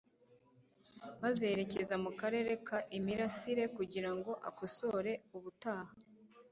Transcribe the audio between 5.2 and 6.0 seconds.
ubutaha,